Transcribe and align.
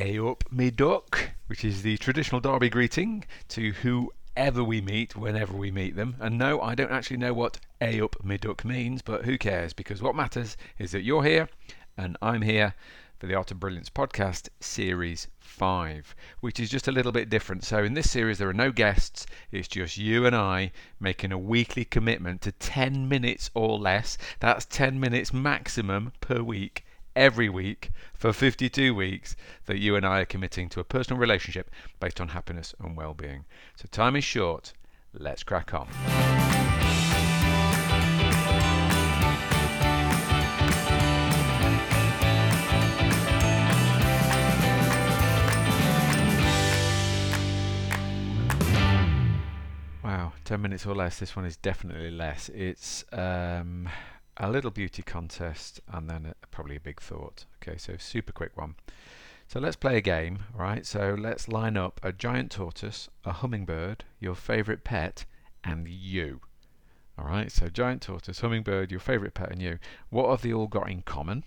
Up 0.00 0.50
me 0.50 0.72
which 1.46 1.62
is 1.62 1.82
the 1.82 1.98
traditional 1.98 2.40
Derby 2.40 2.70
greeting 2.70 3.22
to 3.48 3.72
whoever 3.72 4.64
we 4.64 4.80
meet 4.80 5.14
whenever 5.14 5.54
we 5.54 5.70
meet 5.70 5.94
them. 5.94 6.16
And 6.18 6.38
no, 6.38 6.58
I 6.62 6.74
don't 6.74 6.90
actually 6.90 7.18
know 7.18 7.34
what 7.34 7.60
up 7.82 8.24
me 8.24 8.38
means, 8.64 9.02
but 9.02 9.26
who 9.26 9.36
cares? 9.36 9.74
Because 9.74 10.00
what 10.00 10.16
matters 10.16 10.56
is 10.78 10.92
that 10.92 11.02
you're 11.02 11.24
here 11.24 11.50
and 11.98 12.16
I'm 12.22 12.40
here 12.40 12.74
for 13.18 13.26
the 13.26 13.34
Art 13.34 13.50
of 13.50 13.60
Brilliance 13.60 13.90
podcast, 13.90 14.48
series 14.58 15.28
5, 15.38 16.14
which 16.40 16.58
is 16.58 16.70
just 16.70 16.88
a 16.88 16.92
little 16.92 17.12
bit 17.12 17.28
different. 17.28 17.62
So, 17.62 17.84
in 17.84 17.92
this 17.92 18.10
series, 18.10 18.38
there 18.38 18.48
are 18.48 18.54
no 18.54 18.72
guests, 18.72 19.26
it's 19.52 19.68
just 19.68 19.98
you 19.98 20.24
and 20.24 20.34
I 20.34 20.72
making 20.98 21.30
a 21.30 21.36
weekly 21.36 21.84
commitment 21.84 22.40
to 22.40 22.52
10 22.52 23.06
minutes 23.06 23.50
or 23.52 23.78
less. 23.78 24.16
That's 24.38 24.64
10 24.64 24.98
minutes 24.98 25.34
maximum 25.34 26.14
per 26.22 26.40
week, 26.40 26.86
every 27.20 27.50
week, 27.50 27.90
for 28.14 28.32
52 28.32 28.94
weeks, 28.94 29.36
that 29.66 29.78
you 29.78 29.94
and 29.94 30.06
I 30.06 30.20
are 30.20 30.24
committing 30.24 30.70
to 30.70 30.80
a 30.80 30.84
personal 30.84 31.20
relationship 31.20 31.70
based 32.00 32.18
on 32.18 32.28
happiness 32.28 32.74
and 32.80 32.96
well 32.96 33.12
being. 33.12 33.44
So, 33.76 33.86
time 33.90 34.16
is 34.16 34.24
short. 34.24 34.72
Let's 35.12 35.42
crack 35.42 35.74
on. 35.74 35.86
Wow, 50.02 50.32
10 50.46 50.62
minutes 50.62 50.86
or 50.86 50.94
less. 50.94 51.18
This 51.18 51.36
one 51.36 51.44
is 51.44 51.58
definitely 51.58 52.10
less. 52.10 52.48
It's 52.48 53.04
um, 53.12 53.90
a 54.40 54.50
little 54.50 54.70
beauty 54.70 55.02
contest 55.02 55.80
and 55.86 56.08
then 56.08 56.26
a, 56.26 56.46
probably 56.46 56.74
a 56.74 56.80
big 56.80 57.00
thought. 57.00 57.44
Okay, 57.62 57.76
so 57.76 57.96
super 57.98 58.32
quick 58.32 58.56
one. 58.56 58.74
So 59.46 59.60
let's 59.60 59.76
play 59.76 59.98
a 59.98 60.00
game, 60.00 60.44
right? 60.54 60.86
So 60.86 61.14
let's 61.18 61.46
line 61.46 61.76
up 61.76 62.00
a 62.02 62.12
giant 62.12 62.50
tortoise, 62.50 63.10
a 63.24 63.32
hummingbird, 63.32 64.04
your 64.18 64.34
favorite 64.34 64.82
pet, 64.82 65.26
and 65.62 65.86
you. 65.86 66.40
All 67.18 67.26
right, 67.26 67.52
so 67.52 67.68
giant 67.68 68.02
tortoise, 68.02 68.40
hummingbird, 68.40 68.90
your 68.90 69.00
favorite 69.00 69.34
pet, 69.34 69.50
and 69.50 69.60
you. 69.60 69.78
What 70.08 70.30
have 70.30 70.42
they 70.42 70.52
all 70.52 70.68
got 70.68 70.90
in 70.90 71.02
common? 71.02 71.44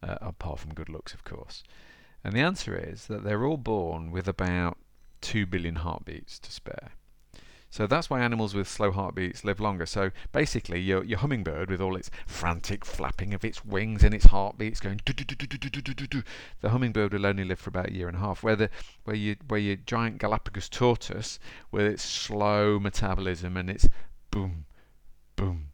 Uh, 0.00 0.18
apart 0.20 0.60
from 0.60 0.74
good 0.74 0.88
looks, 0.88 1.14
of 1.14 1.24
course. 1.24 1.64
And 2.22 2.34
the 2.34 2.40
answer 2.40 2.76
is 2.76 3.06
that 3.08 3.24
they're 3.24 3.44
all 3.44 3.56
born 3.56 4.12
with 4.12 4.28
about 4.28 4.78
2 5.22 5.46
billion 5.46 5.76
heartbeats 5.76 6.38
to 6.38 6.52
spare. 6.52 6.92
So 7.74 7.88
that's 7.88 8.08
why 8.08 8.20
animals 8.20 8.54
with 8.54 8.68
slow 8.68 8.92
heartbeats 8.92 9.42
live 9.42 9.58
longer. 9.58 9.84
So 9.84 10.12
basically, 10.30 10.78
your, 10.78 11.02
your 11.02 11.18
hummingbird, 11.18 11.68
with 11.68 11.80
all 11.80 11.96
its 11.96 12.08
frantic 12.24 12.84
flapping 12.84 13.34
of 13.34 13.44
its 13.44 13.64
wings 13.64 14.04
and 14.04 14.14
its 14.14 14.26
heartbeats 14.26 14.78
going, 14.78 15.00
the 15.04 16.68
hummingbird 16.68 17.12
will 17.12 17.26
only 17.26 17.42
live 17.42 17.58
for 17.58 17.70
about 17.70 17.88
a 17.88 17.92
year 17.92 18.06
and 18.06 18.16
a 18.16 18.20
half. 18.20 18.44
Where 18.44 18.54
the 18.54 18.70
where 19.02 19.16
you 19.16 19.34
where 19.48 19.58
your 19.58 19.74
giant 19.74 20.18
Galapagos 20.18 20.68
tortoise, 20.68 21.40
with 21.72 21.84
its 21.84 22.04
slow 22.04 22.78
metabolism 22.78 23.56
and 23.56 23.68
its 23.68 23.88
boom, 24.30 24.66
boom, 25.34 25.72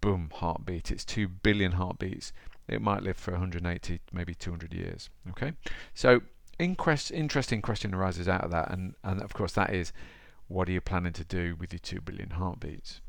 boom 0.00 0.30
heartbeat, 0.32 0.92
its 0.92 1.04
two 1.04 1.26
billion 1.26 1.72
heartbeats, 1.72 2.32
it 2.68 2.80
might 2.80 3.02
live 3.02 3.16
for 3.16 3.32
180, 3.32 4.00
maybe 4.12 4.32
200 4.32 4.72
years. 4.72 5.10
Okay, 5.30 5.54
so 5.92 6.22
interesting 6.60 7.62
question 7.62 7.96
arises 7.96 8.28
out 8.28 8.44
of 8.44 8.52
that, 8.52 8.70
and 8.70 8.94
and 9.02 9.20
of 9.20 9.34
course 9.34 9.54
that 9.54 9.74
is 9.74 9.92
what 10.48 10.68
are 10.68 10.72
you 10.72 10.80
planning 10.80 11.12
to 11.14 11.24
do 11.24 11.56
with 11.58 11.72
your 11.72 11.80
2 11.80 12.00
billion 12.00 12.30
heartbeats? 12.30 13.00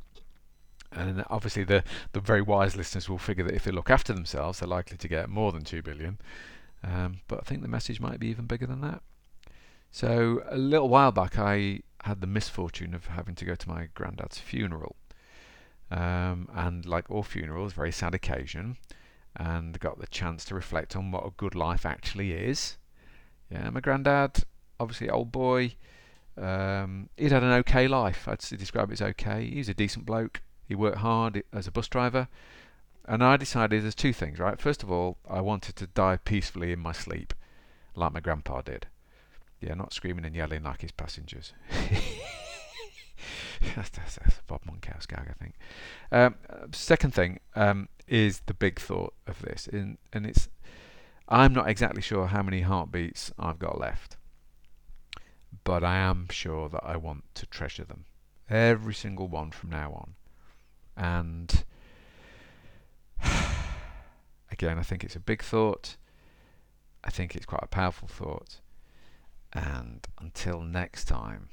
And 0.92 1.24
obviously, 1.30 1.64
the, 1.64 1.84
the 2.14 2.20
very 2.20 2.42
wise 2.42 2.76
listeners 2.76 3.10
will 3.10 3.18
figure 3.18 3.44
that 3.44 3.54
if 3.54 3.64
they 3.64 3.72
look 3.72 3.90
after 3.90 4.14
themselves, 4.14 4.60
they're 4.60 4.70
likely 4.70 4.98
to 4.98 5.08
get 5.08 5.30
more 5.30 5.52
than 5.52 5.64
2 5.64 5.82
billion. 5.82 6.18
Um, 6.84 7.20
but 7.28 7.40
I 7.40 7.42
think 7.42 7.62
the 7.62 7.68
message 7.68 8.00
might 8.00 8.20
be 8.20 8.28
even 8.28 8.46
bigger 8.46 8.68
than 8.68 8.82
that. 8.82 9.02
So, 9.92 10.44
a 10.50 10.58
little 10.58 10.90
while 10.90 11.12
back, 11.12 11.38
I 11.38 11.82
had 12.04 12.22
the 12.22 12.28
misfortune 12.28 12.94
of 12.94 13.08
having 13.08 13.36
to 13.36 13.46
go 13.46 13.56
to 13.56 13.70
my 13.70 13.90
granddad's 13.94 14.38
funeral. 14.38 14.96
Um, 15.90 16.50
and 16.54 16.86
like 16.86 17.10
all 17.10 17.24
funerals, 17.24 17.74
very 17.74 17.92
sad 17.92 18.14
occasion, 18.14 18.78
and 19.36 19.80
got 19.80 20.00
the 20.00 20.08
chance 20.08 20.44
to 20.46 20.56
reflect 20.56 20.96
on 20.96 21.12
what 21.12 21.26
a 21.26 21.32
good 21.38 21.56
life 21.56 21.86
actually 21.86 22.34
is. 22.34 22.78
Yeah, 23.50 23.70
my 23.70 23.80
granddad, 23.80 24.44
obviously 24.80 25.10
old 25.10 25.32
boy, 25.32 25.76
um, 26.38 27.10
he'd 27.18 27.32
had 27.32 27.44
an 27.44 27.52
okay 27.54 27.88
life. 27.88 28.28
I'd 28.28 28.40
describe 28.40 28.92
it 28.92 28.94
as 28.94 29.02
okay. 29.02 29.50
He 29.50 29.58
was 29.58 29.70
a 29.70 29.74
decent 29.74 30.06
bloke. 30.06 30.42
He 30.68 30.76
worked 30.76 30.98
hard 30.98 31.44
as 31.52 31.68
a 31.68 31.72
bus 31.72 31.88
driver. 31.88 32.28
And 33.06 33.24
I 33.24 33.38
decided 33.38 33.84
there's 33.84 33.96
two 33.96 34.14
things, 34.14 34.38
right? 34.38 34.60
First 34.60 34.84
of 34.84 34.92
all, 34.92 35.18
I 35.28 35.42
wanted 35.42 35.76
to 35.78 35.88
die 35.88 36.18
peacefully 36.18 36.72
in 36.74 36.80
my 36.80 36.92
sleep, 36.92 37.34
like 37.96 38.12
my 38.14 38.20
grandpa 38.20 38.62
did. 38.62 38.88
Yeah, 39.62 39.76
not 39.76 39.94
screaming 39.94 40.26
and 40.26 40.36
yelling 40.36 40.64
like 40.64 40.82
his 40.82 40.92
passengers. 40.92 41.54
that's, 43.76 43.90
that's, 43.90 44.16
that's, 44.16 44.42
Bob 44.46 44.62
Monkhouse 44.66 45.06
gag, 45.06 45.30
I 45.30 45.34
think. 45.42 45.56
Um, 46.12 46.36
second 46.74 47.14
thing 47.14 47.40
um, 47.56 47.88
is 48.08 48.42
the 48.46 48.54
big 48.54 48.78
thought 48.80 49.14
of 49.26 49.42
this, 49.42 49.68
and 49.68 49.98
it's 50.14 50.50
I'm 51.30 51.54
not 51.54 51.70
exactly 51.70 52.02
sure 52.02 52.28
how 52.28 52.42
many 52.42 52.62
heartbeats 52.62 53.32
I've 53.40 53.60
got 53.60 53.80
left 53.80 54.17
but 55.68 55.84
I 55.84 55.98
am 55.98 56.30
sure 56.30 56.70
that 56.70 56.82
I 56.82 56.96
want 56.96 57.26
to 57.34 57.46
treasure 57.46 57.84
them. 57.84 58.06
Every 58.50 58.94
single 58.94 59.28
one 59.28 59.52
from 59.52 59.70
now 59.70 59.92
on. 59.92 60.16
And 60.96 61.66
again, 64.50 64.80
I 64.80 64.84
think 64.84 65.04
it's 65.04 65.18
a 65.18 65.20
big 65.20 65.44
thought. 65.44 65.98
I 67.04 67.10
think 67.10 67.36
it's 67.36 67.46
quite 67.46 67.64
a 67.64 67.68
powerful 67.68 68.08
thought. 68.08 68.62
And 69.52 70.08
until 70.22 70.62
next 70.62 71.04
time, 71.04 71.50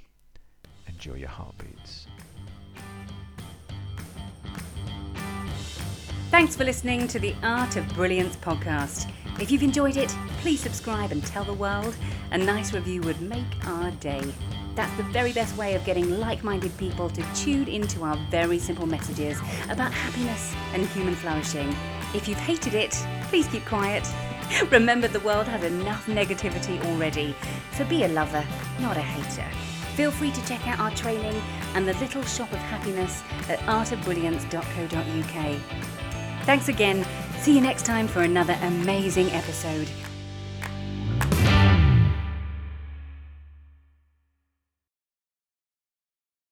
enjoy 0.87 1.15
your 1.15 1.31
heartbeats. 1.31 2.07
Thanks 6.31 6.55
for 6.55 6.63
listening 6.63 7.09
to 7.09 7.19
the 7.19 7.35
Art 7.43 7.75
of 7.75 7.89
Brilliance 7.95 8.37
podcast. 8.37 9.11
If 9.41 9.51
you've 9.51 9.65
enjoyed 9.65 9.97
it, 9.97 10.15
please 10.39 10.61
subscribe 10.61 11.11
and 11.11 11.25
tell 11.25 11.43
the 11.45 11.53
world. 11.53 11.97
A 12.31 12.39
nice 12.39 12.73
review 12.73 13.01
would 13.03 13.21
make 13.21 13.67
our 13.67 13.91
day. 13.93 14.23
That's 14.77 14.97
the 14.97 15.03
very 15.05 15.33
best 15.33 15.57
way 15.57 15.75
of 15.75 15.85
getting 15.85 16.21
like 16.21 16.45
minded 16.45 16.77
people 16.79 17.11
to 17.11 17.23
tune 17.35 17.67
into 17.69 18.05
our 18.05 18.17
very 18.31 18.61
simple 18.61 18.87
messages 18.87 19.41
about 19.69 19.93
happiness 19.93 20.55
and 20.73 20.87
human 20.87 21.17
flourishing. 21.17 21.75
If 22.15 22.29
you've 22.29 22.39
hated 22.39 22.75
it, 22.75 22.93
please 23.25 23.49
keep 23.49 23.67
quiet. 23.67 24.09
Remember, 24.71 25.09
the 25.09 25.19
world 25.21 25.49
has 25.49 25.65
enough 25.65 26.07
negativity 26.07 26.81
already, 26.87 27.35
so 27.77 27.85
be 27.85 28.05
a 28.05 28.09
lover, 28.09 28.45
not 28.81 28.97
a 28.97 29.03
hater. 29.03 29.49
Feel 29.97 30.13
free 30.13 30.31
to 30.31 30.47
check 30.47 30.65
out 30.69 30.79
our 30.79 30.93
training 30.93 31.43
and 31.75 31.89
the 31.89 31.95
little 31.95 32.23
shop 32.23 32.53
of 32.53 32.59
happiness 32.59 33.21
at 33.49 33.59
artofbrilliance.co.uk. 33.61 35.61
Thanks 36.45 36.69
again 36.69 37.05
See 37.45 37.53
you 37.53 37.61
next 37.61 37.85
time 37.85 38.09
for 38.09 38.23
another 38.23 38.59
amazing 38.63 39.31
episode. 39.33 39.87